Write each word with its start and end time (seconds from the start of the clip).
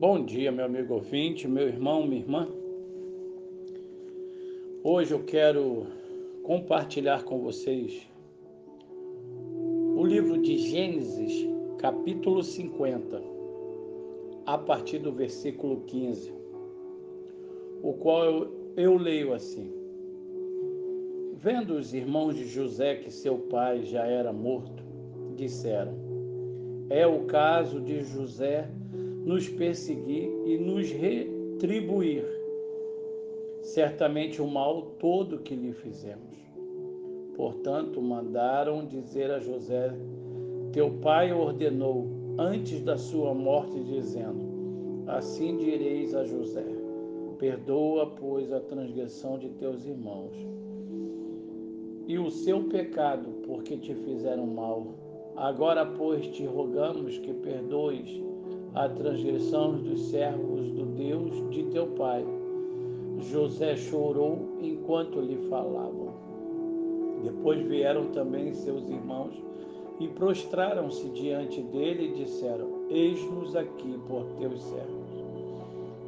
Bom 0.00 0.24
dia, 0.24 0.52
meu 0.52 0.64
amigo 0.64 0.94
ouvinte, 0.94 1.48
meu 1.48 1.66
irmão, 1.66 2.06
minha 2.06 2.20
irmã. 2.20 2.48
Hoje 4.84 5.12
eu 5.12 5.24
quero 5.24 5.88
compartilhar 6.44 7.24
com 7.24 7.40
vocês 7.40 8.08
o 9.96 10.06
livro 10.06 10.40
de 10.40 10.56
Gênesis, 10.56 11.44
capítulo 11.78 12.44
50, 12.44 13.20
a 14.46 14.56
partir 14.56 15.00
do 15.00 15.10
versículo 15.10 15.80
15, 15.80 16.32
o 17.82 17.92
qual 17.94 18.24
eu, 18.24 18.52
eu 18.76 18.96
leio 18.96 19.34
assim: 19.34 19.68
Vendo 21.34 21.74
os 21.74 21.92
irmãos 21.92 22.36
de 22.36 22.46
José 22.46 22.94
que 22.94 23.10
seu 23.10 23.36
pai 23.36 23.82
já 23.82 24.06
era 24.06 24.32
morto, 24.32 24.80
disseram: 25.34 25.92
É 26.88 27.04
o 27.04 27.24
caso 27.24 27.80
de 27.80 28.00
José 28.04 28.70
nos 29.24 29.48
perseguir 29.48 30.30
e 30.46 30.58
nos 30.58 30.90
retribuir, 30.90 32.24
certamente 33.62 34.40
o 34.40 34.46
mal 34.46 34.82
todo 34.98 35.38
que 35.38 35.54
lhe 35.54 35.72
fizemos. 35.72 36.38
Portanto, 37.34 38.00
mandaram 38.02 38.86
dizer 38.86 39.30
a 39.30 39.38
José: 39.38 39.92
Teu 40.72 40.90
pai 41.00 41.32
ordenou 41.32 42.08
antes 42.38 42.80
da 42.82 42.96
sua 42.96 43.32
morte, 43.34 43.78
dizendo: 43.84 45.04
Assim 45.06 45.56
direis 45.56 46.14
a 46.14 46.24
José: 46.24 46.66
Perdoa, 47.38 48.10
pois, 48.18 48.52
a 48.52 48.60
transgressão 48.60 49.38
de 49.38 49.50
teus 49.50 49.84
irmãos 49.84 50.34
e 52.08 52.18
o 52.18 52.30
seu 52.30 52.64
pecado, 52.64 53.28
porque 53.46 53.76
te 53.76 53.94
fizeram 53.94 54.46
mal. 54.46 54.94
Agora, 55.36 55.84
pois, 55.84 56.26
te 56.28 56.44
rogamos 56.44 57.18
que 57.18 57.34
perdoes 57.34 58.08
a 58.74 58.88
transgressão 58.88 59.78
dos 59.78 60.10
servos 60.10 60.70
do 60.72 60.84
Deus 60.86 61.50
de 61.50 61.64
teu 61.64 61.86
pai. 61.88 62.24
José 63.30 63.76
chorou 63.76 64.38
enquanto 64.60 65.20
lhe 65.20 65.36
falavam. 65.48 66.12
Depois 67.22 67.60
vieram 67.66 68.06
também 68.08 68.52
seus 68.52 68.88
irmãos 68.88 69.34
e 69.98 70.06
prostraram-se 70.06 71.08
diante 71.10 71.60
dele 71.62 72.06
e 72.06 72.24
disseram: 72.24 72.68
Eis-nos 72.88 73.56
aqui 73.56 73.98
por 74.06 74.24
teus 74.38 74.62
servos. 74.62 75.24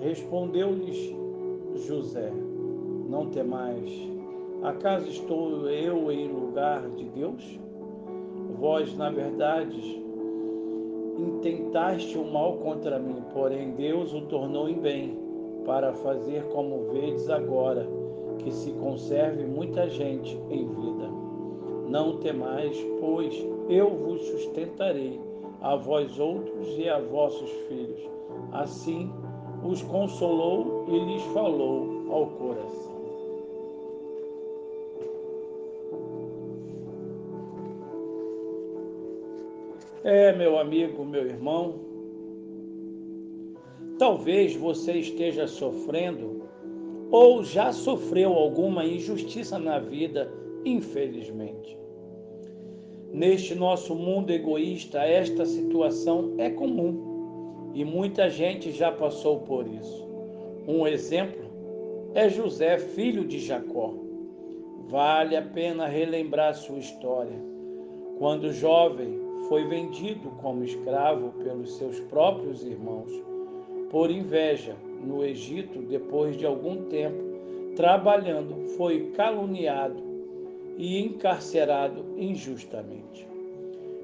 Respondeu-lhes 0.00 1.14
José: 1.86 2.32
Não 3.08 3.26
temais, 3.30 3.90
acaso 4.62 5.08
estou 5.08 5.68
eu 5.70 6.10
em 6.10 6.28
lugar 6.28 6.88
de 6.90 7.04
Deus? 7.04 7.60
Vós, 8.58 8.96
na 8.96 9.10
verdade, 9.10 10.05
intentaste 11.18 12.16
o 12.18 12.24
mal 12.24 12.58
contra 12.58 12.98
mim, 12.98 13.22
porém 13.32 13.72
Deus 13.72 14.12
o 14.12 14.22
tornou 14.22 14.68
em 14.68 14.78
bem, 14.78 15.16
para 15.64 15.92
fazer 15.92 16.44
como 16.48 16.92
vedes 16.92 17.28
agora, 17.28 17.86
que 18.38 18.52
se 18.52 18.72
conserve 18.72 19.44
muita 19.44 19.88
gente 19.88 20.38
em 20.50 20.66
vida. 20.66 21.10
Não 21.88 22.18
temais, 22.18 22.76
pois 23.00 23.34
eu 23.68 23.90
vos 23.90 24.20
sustentarei, 24.22 25.20
a 25.60 25.74
vós 25.74 26.18
outros 26.18 26.78
e 26.78 26.88
a 26.88 27.00
vossos 27.00 27.50
filhos. 27.68 28.00
Assim 28.52 29.10
os 29.64 29.82
consolou 29.82 30.84
e 30.88 30.98
lhes 30.98 31.22
falou 31.32 32.06
ao 32.10 32.26
coração. 32.26 32.95
É, 40.08 40.32
meu 40.32 40.56
amigo, 40.56 41.04
meu 41.04 41.26
irmão, 41.26 41.80
talvez 43.98 44.54
você 44.54 44.92
esteja 44.92 45.48
sofrendo 45.48 46.44
ou 47.10 47.42
já 47.42 47.72
sofreu 47.72 48.32
alguma 48.32 48.84
injustiça 48.84 49.58
na 49.58 49.80
vida, 49.80 50.32
infelizmente. 50.64 51.76
Neste 53.12 53.56
nosso 53.56 53.96
mundo 53.96 54.30
egoísta, 54.30 55.00
esta 55.00 55.44
situação 55.44 56.34
é 56.38 56.50
comum 56.50 57.72
e 57.74 57.84
muita 57.84 58.30
gente 58.30 58.70
já 58.70 58.92
passou 58.92 59.40
por 59.40 59.66
isso. 59.66 60.08
Um 60.68 60.86
exemplo 60.86 61.50
é 62.14 62.28
José, 62.28 62.78
filho 62.78 63.24
de 63.24 63.40
Jacó. 63.40 63.92
Vale 64.86 65.36
a 65.36 65.42
pena 65.42 65.88
relembrar 65.88 66.54
sua 66.54 66.78
história. 66.78 67.44
Quando 68.20 68.52
jovem, 68.52 69.25
foi 69.48 69.64
vendido 69.64 70.30
como 70.42 70.64
escravo 70.64 71.32
pelos 71.42 71.76
seus 71.76 72.00
próprios 72.00 72.64
irmãos. 72.64 73.10
Por 73.90 74.10
inveja, 74.10 74.76
no 75.04 75.24
Egito, 75.24 75.80
depois 75.82 76.36
de 76.36 76.46
algum 76.46 76.84
tempo 76.84 77.24
trabalhando, 77.76 78.56
foi 78.76 79.10
caluniado 79.14 80.02
e 80.76 80.98
encarcerado 80.98 82.04
injustamente. 82.16 83.26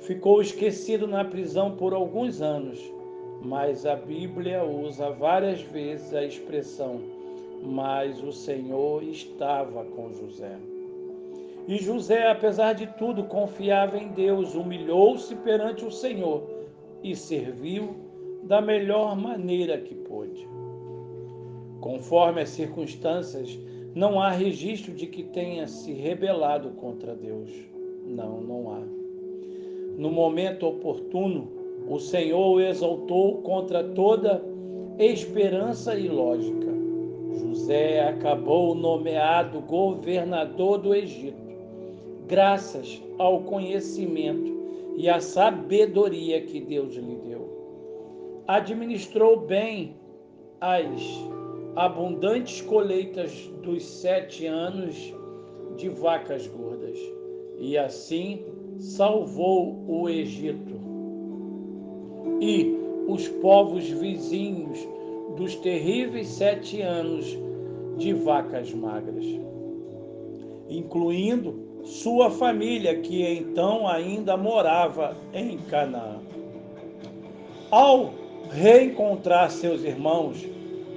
Ficou 0.00 0.40
esquecido 0.40 1.06
na 1.06 1.24
prisão 1.24 1.76
por 1.76 1.92
alguns 1.92 2.40
anos, 2.40 2.80
mas 3.42 3.84
a 3.84 3.96
Bíblia 3.96 4.64
usa 4.64 5.10
várias 5.10 5.60
vezes 5.60 6.14
a 6.14 6.24
expressão: 6.24 7.00
Mas 7.62 8.22
o 8.22 8.32
Senhor 8.32 9.02
estava 9.02 9.84
com 9.84 10.12
José. 10.12 10.56
E 11.68 11.78
José, 11.78 12.28
apesar 12.30 12.74
de 12.74 12.86
tudo, 12.86 13.24
confiava 13.24 13.98
em 13.98 14.08
Deus, 14.08 14.54
humilhou-se 14.54 15.34
perante 15.36 15.84
o 15.84 15.90
Senhor 15.90 16.48
e 17.02 17.16
serviu 17.16 17.96
da 18.44 18.60
melhor 18.60 19.16
maneira 19.16 19.76
que 19.78 19.94
pôde. 19.94 20.48
Conforme 21.80 22.42
as 22.42 22.50
circunstâncias, 22.50 23.58
não 23.96 24.20
há 24.20 24.30
registro 24.30 24.94
de 24.94 25.08
que 25.08 25.24
tenha 25.24 25.66
se 25.66 25.92
rebelado 25.92 26.70
contra 26.70 27.16
Deus. 27.16 27.50
Não, 28.06 28.40
não 28.40 28.70
há. 28.70 28.82
No 29.98 30.10
momento 30.10 30.68
oportuno, 30.68 31.50
o 31.88 31.98
Senhor 31.98 32.54
o 32.54 32.60
exaltou 32.60 33.38
contra 33.42 33.82
toda 33.82 34.40
esperança 34.98 35.98
e 35.98 36.08
lógica. 36.08 36.66
José 37.32 38.06
acabou 38.06 38.72
nomeado 38.74 39.60
governador 39.62 40.78
do 40.78 40.94
Egito 40.94 41.45
graças 42.26 43.02
ao 43.18 43.42
conhecimento 43.42 44.54
e 44.96 45.08
à 45.08 45.20
sabedoria 45.20 46.40
que 46.40 46.60
Deus 46.60 46.94
lhe 46.94 47.16
deu. 47.16 48.44
Administrou 48.46 49.40
bem 49.40 49.96
as 50.60 50.90
abundantes 51.74 52.62
colheitas 52.62 53.32
dos 53.62 53.84
sete 53.84 54.46
anos 54.46 55.14
de 55.76 55.88
vacas 55.88 56.46
gordas 56.46 56.98
e 57.58 57.76
assim 57.76 58.44
salvou 58.78 59.84
o 59.86 60.08
Egito 60.08 60.74
e 62.40 62.74
os 63.06 63.28
povos 63.28 63.88
vizinhos 63.88 64.78
dos 65.36 65.54
terríveis 65.56 66.28
sete 66.28 66.80
anos 66.80 67.38
de 67.98 68.12
vacas 68.12 68.72
magras, 68.72 69.24
incluindo 70.68 71.65
sua 71.86 72.30
família, 72.30 73.00
que 73.00 73.24
então 73.24 73.86
ainda 73.86 74.36
morava 74.36 75.16
em 75.32 75.56
Canaã. 75.56 76.20
Ao 77.70 78.12
reencontrar 78.50 79.50
seus 79.50 79.84
irmãos, 79.84 80.44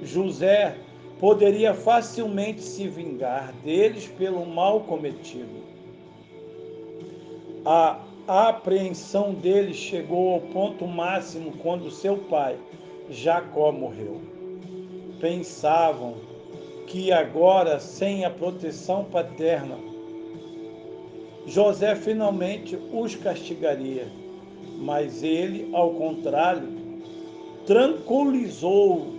José 0.02 0.76
poderia 1.20 1.74
facilmente 1.74 2.60
se 2.60 2.88
vingar 2.88 3.52
deles 3.64 4.06
pelo 4.06 4.44
mal 4.44 4.80
cometido. 4.80 5.60
A 7.64 8.00
apreensão 8.26 9.34
deles 9.34 9.76
chegou 9.76 10.34
ao 10.34 10.40
ponto 10.40 10.86
máximo 10.86 11.52
quando 11.62 11.90
seu 11.90 12.16
pai, 12.16 12.56
Jacó, 13.08 13.70
morreu. 13.70 14.20
Pensavam 15.20 16.14
que 16.86 17.12
agora, 17.12 17.78
sem 17.78 18.24
a 18.24 18.30
proteção 18.30 19.04
paterna, 19.04 19.89
José 21.50 21.96
finalmente 21.96 22.78
os 22.92 23.16
castigaria, 23.16 24.06
mas 24.78 25.24
ele, 25.24 25.68
ao 25.72 25.90
contrário, 25.94 26.62
tranquilizou, 27.66 29.14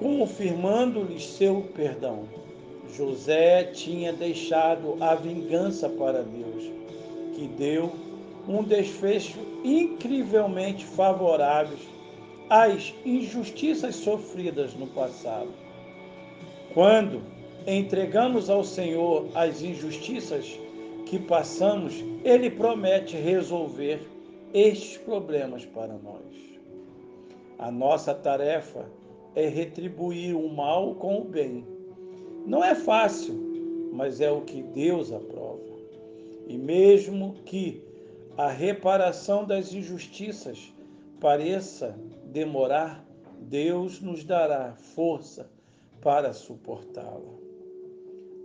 confirmando-lhes 0.00 1.24
seu 1.24 1.62
perdão. 1.76 2.24
José 2.92 3.66
tinha 3.66 4.12
deixado 4.12 4.96
a 5.00 5.14
vingança 5.14 5.88
para 5.88 6.24
Deus, 6.24 6.64
que 7.36 7.46
deu 7.56 7.92
um 8.48 8.64
desfecho 8.64 9.38
incrivelmente 9.62 10.84
favorável 10.84 11.78
às 12.48 12.92
injustiças 13.06 13.94
sofridas 13.94 14.74
no 14.74 14.88
passado. 14.88 15.50
Quando 16.74 17.22
entregamos 17.64 18.50
ao 18.50 18.64
Senhor 18.64 19.28
as 19.36 19.62
injustiças 19.62 20.58
que 21.10 21.18
passamos, 21.18 22.04
Ele 22.24 22.48
promete 22.48 23.16
resolver 23.16 24.00
estes 24.54 24.96
problemas 24.96 25.66
para 25.66 25.94
nós. 25.94 26.22
A 27.58 27.68
nossa 27.68 28.14
tarefa 28.14 28.88
é 29.34 29.48
retribuir 29.48 30.36
o 30.36 30.48
mal 30.48 30.94
com 30.94 31.20
o 31.20 31.24
bem. 31.24 31.66
Não 32.46 32.62
é 32.62 32.76
fácil, 32.76 33.34
mas 33.92 34.20
é 34.20 34.30
o 34.30 34.42
que 34.42 34.62
Deus 34.62 35.10
aprova. 35.10 35.58
E 36.46 36.56
mesmo 36.56 37.34
que 37.44 37.82
a 38.38 38.48
reparação 38.48 39.44
das 39.44 39.74
injustiças 39.74 40.72
pareça 41.18 41.98
demorar, 42.26 43.04
Deus 43.40 44.00
nos 44.00 44.22
dará 44.22 44.76
força 44.76 45.50
para 46.00 46.32
suportá-la. 46.32 47.34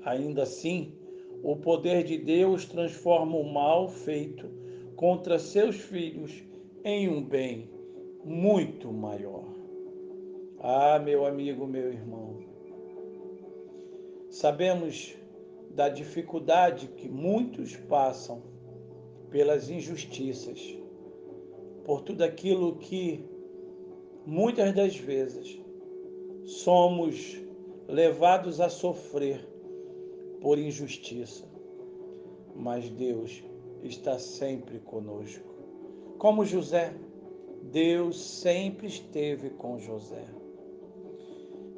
Ainda 0.04 0.44
assim, 0.44 1.05
o 1.46 1.56
poder 1.56 2.04
de 2.04 2.18
Deus 2.18 2.66
transforma 2.66 3.38
o 3.38 3.44
mal 3.44 3.88
feito 3.88 4.50
contra 4.96 5.38
seus 5.38 5.76
filhos 5.76 6.44
em 6.84 7.08
um 7.08 7.24
bem 7.24 7.70
muito 8.24 8.92
maior. 8.92 9.46
Ah, 10.60 10.98
meu 10.98 11.24
amigo, 11.24 11.68
meu 11.68 11.94
irmão, 11.94 12.40
sabemos 14.28 15.16
da 15.70 15.88
dificuldade 15.88 16.88
que 16.98 17.08
muitos 17.08 17.76
passam 17.76 18.42
pelas 19.30 19.70
injustiças, 19.70 20.76
por 21.84 22.02
tudo 22.02 22.24
aquilo 22.24 22.78
que 22.78 23.24
muitas 24.26 24.74
das 24.74 24.98
vezes 24.98 25.62
somos 26.44 27.40
levados 27.88 28.60
a 28.60 28.68
sofrer 28.68 29.55
por 30.46 30.60
injustiça. 30.60 31.44
Mas 32.56 32.88
Deus 32.88 33.44
está 33.82 34.20
sempre 34.20 34.78
conosco. 34.78 35.44
Como 36.20 36.46
José, 36.46 36.94
Deus 37.64 38.24
sempre 38.24 38.86
esteve 38.86 39.50
com 39.50 39.80
José. 39.80 40.24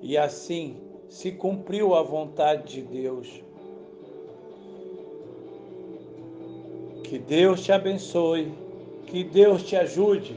E 0.02 0.18
assim 0.18 0.82
se 1.08 1.32
cumpriu 1.32 1.96
a 1.96 2.04
vontade 2.04 2.74
de 2.74 2.82
Deus. 2.82 3.42
Que 7.06 7.18
Deus 7.18 7.64
te 7.64 7.72
abençoe, 7.72 8.52
que 9.06 9.24
Deus 9.24 9.64
te 9.64 9.78
ajude 9.78 10.36